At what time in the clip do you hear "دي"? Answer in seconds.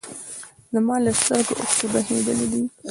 2.51-2.61